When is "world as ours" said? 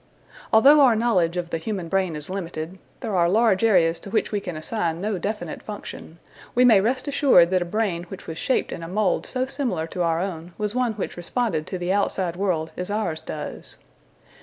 12.35-13.21